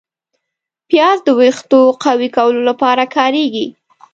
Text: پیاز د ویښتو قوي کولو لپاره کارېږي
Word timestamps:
پیاز 0.89 1.17
د 1.25 1.29
ویښتو 1.39 1.79
قوي 2.03 2.29
کولو 2.37 2.61
لپاره 2.69 3.03
کارېږي 3.15 3.65